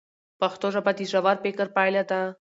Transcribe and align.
پښتو 0.39 0.67
ژبه 0.73 0.91
د 0.97 0.99
ژور 1.11 1.35
فکر 1.43 1.67
پایله 1.75 2.03
ده. 2.09 2.21